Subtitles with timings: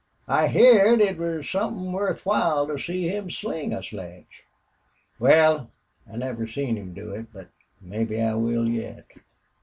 [0.27, 4.41] I heerd it was somethin' worth while to see him sling a sledge....
[5.19, 5.69] Wal,
[6.11, 7.49] I never seen him do it, but
[7.83, 9.05] mebbe I will yet.